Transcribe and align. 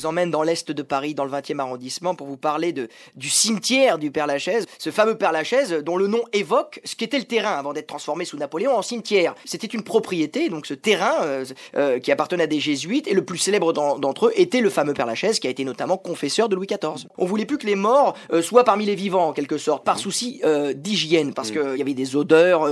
Vous 0.00 0.06
emmène 0.06 0.30
dans 0.30 0.42
l'est 0.42 0.70
de 0.72 0.82
Paris, 0.82 1.12
dans 1.14 1.26
le 1.26 1.30
20e 1.30 1.58
arrondissement, 1.58 2.14
pour 2.14 2.26
vous 2.26 2.38
parler 2.38 2.72
de, 2.72 2.88
du 3.16 3.28
cimetière 3.28 3.98
du 3.98 4.10
Père 4.10 4.26
Lachaise, 4.26 4.64
ce 4.78 4.88
fameux 4.88 5.14
Père 5.18 5.30
Lachaise 5.30 5.74
dont 5.84 5.98
le 5.98 6.06
nom 6.06 6.22
évoque 6.32 6.80
ce 6.84 6.96
qu'était 6.96 7.18
le 7.18 7.24
terrain 7.26 7.50
avant 7.52 7.74
d'être 7.74 7.88
transformé 7.88 8.24
sous 8.24 8.38
Napoléon 8.38 8.74
en 8.74 8.80
cimetière. 8.80 9.34
C'était 9.44 9.66
une 9.66 9.82
propriété, 9.82 10.48
donc 10.48 10.64
ce 10.64 10.72
terrain 10.72 11.12
euh, 11.22 11.44
euh, 11.76 11.98
qui 11.98 12.10
appartenait 12.12 12.44
à 12.44 12.46
des 12.46 12.60
jésuites, 12.60 13.08
et 13.08 13.12
le 13.12 13.22
plus 13.26 13.36
célèbre 13.36 13.74
d'en- 13.74 13.98
d'entre 13.98 14.28
eux 14.28 14.32
était 14.36 14.62
le 14.62 14.70
fameux 14.70 14.94
Père 14.94 15.04
Lachaise 15.04 15.38
qui 15.38 15.46
a 15.48 15.50
été 15.50 15.64
notamment 15.66 15.98
confesseur 15.98 16.48
de 16.48 16.56
Louis 16.56 16.66
XIV. 16.66 17.06
On 17.18 17.26
voulait 17.26 17.44
plus 17.44 17.58
que 17.58 17.66
les 17.66 17.74
morts 17.76 18.16
euh, 18.32 18.40
soient 18.40 18.64
parmi 18.64 18.86
les 18.86 18.94
vivants 18.94 19.28
en 19.28 19.32
quelque 19.34 19.58
sorte, 19.58 19.84
par 19.84 19.98
souci 19.98 20.40
d'hygiène, 20.76 21.34
parce 21.34 21.50
qu'il 21.50 21.76
y 21.76 21.82
avait 21.82 21.92
des 21.92 22.16
odeurs, 22.16 22.66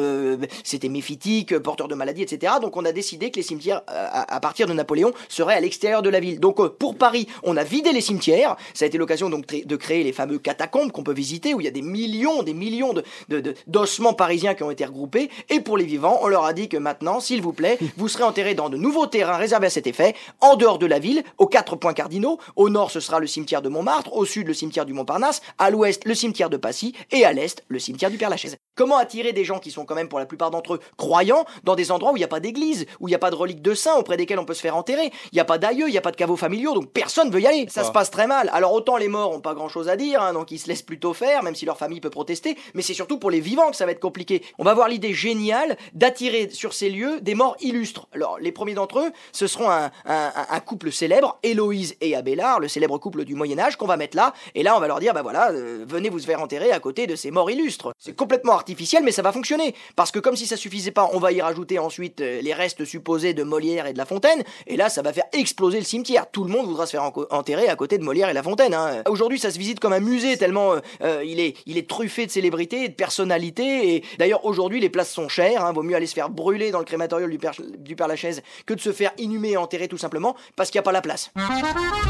c'était 0.64 0.88
méphitique, 0.88 1.58
porteur 1.58 1.88
de 1.88 1.94
maladies, 1.94 2.22
etc. 2.22 2.54
Donc 2.62 2.78
on 2.78 2.86
a 2.86 2.92
décidé 2.92 3.30
que 3.30 3.36
les 3.36 3.42
cimetières, 3.42 3.82
à, 3.86 4.34
à 4.34 4.40
partir 4.40 4.66
de 4.66 4.72
Napoléon, 4.72 5.12
seraient 5.28 5.56
à 5.56 5.60
l'extérieur 5.60 6.00
de 6.00 6.08
la 6.08 6.20
ville. 6.20 6.40
Donc 6.40 6.56
pour 6.78 6.96
Paris, 6.96 7.17
on 7.42 7.56
a 7.56 7.64
vidé 7.64 7.92
les 7.92 8.00
cimetières. 8.00 8.56
Ça 8.74 8.84
a 8.84 8.88
été 8.88 8.98
l'occasion 8.98 9.30
donc 9.30 9.46
de 9.46 9.76
créer 9.76 10.04
les 10.04 10.12
fameux 10.12 10.38
catacombes 10.38 10.92
qu'on 10.92 11.02
peut 11.02 11.12
visiter, 11.12 11.54
où 11.54 11.60
il 11.60 11.64
y 11.64 11.68
a 11.68 11.72
des 11.72 11.82
millions, 11.82 12.42
des 12.42 12.54
millions 12.54 12.92
de 12.92 13.02
de- 13.28 13.40
de- 13.40 13.54
d'ossements 13.66 14.12
parisiens 14.14 14.54
qui 14.54 14.62
ont 14.62 14.70
été 14.70 14.84
regroupés. 14.84 15.30
Et 15.48 15.60
pour 15.60 15.76
les 15.76 15.84
vivants, 15.84 16.18
on 16.22 16.28
leur 16.28 16.44
a 16.44 16.52
dit 16.52 16.68
que 16.68 16.76
maintenant, 16.76 17.20
s'il 17.20 17.42
vous 17.42 17.52
plaît, 17.52 17.78
vous 17.96 18.08
serez 18.08 18.24
enterrés 18.24 18.54
dans 18.54 18.68
de 18.68 18.76
nouveaux 18.76 19.06
terrains 19.06 19.36
réservés 19.36 19.66
à 19.66 19.70
cet 19.70 19.86
effet, 19.86 20.14
en 20.40 20.56
dehors 20.56 20.78
de 20.78 20.86
la 20.86 20.98
ville, 20.98 21.22
aux 21.38 21.46
quatre 21.46 21.76
points 21.76 21.94
cardinaux. 21.94 22.38
Au 22.56 22.68
nord, 22.68 22.90
ce 22.90 23.00
sera 23.00 23.18
le 23.20 23.26
cimetière 23.26 23.62
de 23.62 23.68
Montmartre, 23.68 24.12
au 24.14 24.24
sud, 24.24 24.46
le 24.46 24.54
cimetière 24.54 24.84
du 24.86 24.92
Montparnasse, 24.92 25.40
à 25.58 25.70
l'ouest, 25.70 26.04
le 26.04 26.14
cimetière 26.14 26.50
de 26.50 26.56
Passy, 26.56 26.94
et 27.10 27.24
à 27.24 27.32
l'est, 27.32 27.64
le 27.68 27.78
cimetière 27.78 28.10
du 28.10 28.18
Père 28.18 28.30
Lachaise. 28.30 28.56
Comment 28.78 28.96
attirer 28.96 29.32
des 29.32 29.44
gens 29.44 29.58
qui 29.58 29.72
sont 29.72 29.84
quand 29.84 29.96
même 29.96 30.08
pour 30.08 30.20
la 30.20 30.26
plupart 30.26 30.52
d'entre 30.52 30.74
eux 30.74 30.80
croyants 30.96 31.44
dans 31.64 31.74
des 31.74 31.90
endroits 31.90 32.12
où 32.12 32.16
il 32.16 32.20
n'y 32.20 32.24
a 32.24 32.28
pas 32.28 32.38
d'église, 32.38 32.86
où 33.00 33.08
il 33.08 33.10
n'y 33.10 33.14
a 33.16 33.18
pas 33.18 33.30
de 33.30 33.34
reliques 33.34 33.60
de 33.60 33.74
saints 33.74 33.96
auprès 33.96 34.16
desquels 34.16 34.38
on 34.38 34.44
peut 34.44 34.54
se 34.54 34.60
faire 34.60 34.76
enterrer, 34.76 35.10
il 35.32 35.34
n'y 35.34 35.40
a 35.40 35.44
pas 35.44 35.58
d'aïeux, 35.58 35.88
il 35.88 35.90
n'y 35.90 35.98
a 35.98 36.00
pas 36.00 36.12
de 36.12 36.16
caveaux 36.16 36.36
familiaux, 36.36 36.74
donc 36.74 36.92
personne 36.92 37.28
veut 37.32 37.40
y 37.40 37.46
aller. 37.48 37.66
Ça 37.68 37.82
se 37.82 37.90
passe 37.90 38.12
très 38.12 38.28
mal. 38.28 38.48
Alors 38.52 38.72
autant 38.72 38.96
les 38.96 39.08
morts 39.08 39.32
ont 39.32 39.40
pas 39.40 39.54
grand 39.54 39.68
chose 39.68 39.88
à 39.88 39.96
dire, 39.96 40.22
hein, 40.22 40.32
donc 40.32 40.52
ils 40.52 40.58
se 40.60 40.68
laissent 40.68 40.82
plutôt 40.82 41.12
faire, 41.12 41.42
même 41.42 41.56
si 41.56 41.66
leur 41.66 41.76
famille 41.76 42.00
peut 42.00 42.08
protester, 42.08 42.56
mais 42.74 42.82
c'est 42.82 42.94
surtout 42.94 43.18
pour 43.18 43.32
les 43.32 43.40
vivants 43.40 43.68
que 43.70 43.76
ça 43.76 43.84
va 43.84 43.90
être 43.90 43.98
compliqué. 44.00 44.44
On 44.58 44.64
va 44.64 44.74
voir 44.74 44.88
l'idée 44.88 45.12
géniale 45.12 45.76
d'attirer 45.94 46.48
sur 46.50 46.72
ces 46.72 46.88
lieux 46.88 47.20
des 47.20 47.34
morts 47.34 47.56
illustres. 47.60 48.06
Alors 48.14 48.38
les 48.38 48.52
premiers 48.52 48.74
d'entre 48.74 49.00
eux, 49.00 49.10
ce 49.32 49.48
seront 49.48 49.68
un, 49.70 49.86
un- 50.06 50.32
un- 50.36 50.46
un 50.50 50.60
couple 50.60 50.92
célèbre, 50.92 51.38
Héloïse 51.42 51.96
et 52.00 52.14
Abélard, 52.14 52.60
le 52.60 52.68
célèbre 52.68 52.98
couple 52.98 53.24
du 53.24 53.34
Moyen 53.34 53.58
Âge 53.58 53.76
qu'on 53.76 53.86
va 53.86 53.96
mettre 53.96 54.16
là, 54.16 54.32
et 54.54 54.62
là 54.62 54.76
on 54.76 54.80
va 54.80 54.86
leur 54.86 55.00
dire, 55.00 55.14
bah 55.14 55.22
voilà, 55.22 55.50
euh, 55.50 55.84
venez 55.88 56.10
vous 56.10 56.20
faire 56.20 56.40
enterrer 56.40 56.70
à 56.70 56.78
côté 56.78 57.06
de 57.08 57.16
ces 57.16 57.30
morts 57.32 57.50
illustres. 57.50 57.90
C'est 57.98 58.14
complètement 58.14 58.52
artificiel, 58.68 59.02
mais 59.02 59.12
ça 59.12 59.22
va 59.22 59.32
fonctionner, 59.32 59.74
parce 59.96 60.10
que 60.10 60.18
comme 60.18 60.36
si 60.36 60.46
ça 60.46 60.56
suffisait 60.56 60.90
pas, 60.90 61.08
on 61.14 61.18
va 61.18 61.32
y 61.32 61.40
rajouter 61.40 61.78
ensuite 61.78 62.20
euh, 62.20 62.42
les 62.42 62.52
restes 62.52 62.84
supposés 62.84 63.32
de 63.32 63.42
Molière 63.42 63.86
et 63.86 63.94
de 63.94 63.98
La 63.98 64.04
Fontaine, 64.04 64.42
et 64.66 64.76
là 64.76 64.90
ça 64.90 65.00
va 65.00 65.14
faire 65.14 65.24
exploser 65.32 65.78
le 65.78 65.86
cimetière. 65.86 66.30
Tout 66.30 66.44
le 66.44 66.50
monde 66.50 66.66
voudra 66.66 66.84
se 66.84 66.90
faire 66.90 67.10
enterrer 67.30 67.68
à 67.68 67.76
côté 67.76 67.96
de 67.96 68.04
Molière 68.04 68.28
et 68.28 68.34
La 68.34 68.42
Fontaine. 68.42 68.74
hein. 68.74 69.02
Aujourd'hui 69.08 69.38
ça 69.38 69.50
se 69.50 69.58
visite 69.58 69.80
comme 69.80 69.94
un 69.94 70.00
musée 70.00 70.36
tellement 70.36 70.74
euh, 70.74 70.80
euh, 71.02 71.24
il, 71.24 71.40
est, 71.40 71.88
truffé 71.88 72.26
de 72.26 72.30
célébrités, 72.30 72.84
et 72.84 72.88
de 72.88 72.94
personnalités, 72.94 73.94
et 73.94 74.04
d'ailleurs 74.18 74.44
aujourd'hui 74.44 74.80
les 74.80 74.90
places 74.90 75.12
sont 75.12 75.30
chères, 75.30 75.64
hein. 75.64 75.72
vaut 75.72 75.82
mieux 75.82 75.96
aller 75.96 76.06
se 76.06 76.14
faire 76.14 76.28
brûler 76.28 76.70
dans 76.70 76.80
le 76.80 76.84
crématorium 76.84 77.30
du 77.30 77.38
Père, 77.38 77.54
du 77.78 77.96
Père 77.96 78.08
Lachaise 78.08 78.42
que 78.66 78.74
de 78.74 78.80
se 78.80 78.92
faire 78.92 79.12
inhumer 79.16 79.52
et 79.52 79.56
enterrer 79.56 79.88
tout 79.88 79.96
simplement 79.96 80.36
parce 80.56 80.70
qu'il 80.70 80.78
n'y 80.78 80.82
a 80.82 80.84
pas 80.84 80.92
la 80.92 81.00
place. 81.00 81.30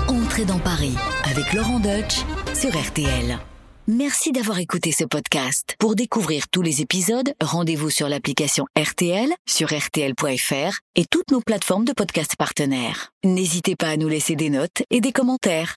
Entrez 0.08 0.44
dans 0.44 0.58
Paris 0.58 0.96
avec 1.30 1.52
Laurent 1.52 1.78
Deutsch 1.78 2.24
sur 2.52 2.70
RTL. 2.70 3.38
Merci 3.90 4.32
d'avoir 4.32 4.58
écouté 4.58 4.92
ce 4.92 5.04
podcast. 5.04 5.74
Pour 5.78 5.94
découvrir 5.94 6.50
tous 6.50 6.60
les 6.60 6.82
épisodes, 6.82 7.32
rendez-vous 7.40 7.88
sur 7.88 8.06
l'application 8.06 8.66
RTL, 8.78 9.30
sur 9.46 9.68
rtl.fr 9.68 10.80
et 10.94 11.06
toutes 11.10 11.30
nos 11.30 11.40
plateformes 11.40 11.86
de 11.86 11.94
podcast 11.94 12.36
partenaires. 12.36 13.14
N'hésitez 13.24 13.76
pas 13.76 13.88
à 13.88 13.96
nous 13.96 14.08
laisser 14.08 14.36
des 14.36 14.50
notes 14.50 14.82
et 14.90 15.00
des 15.00 15.12
commentaires. 15.12 15.76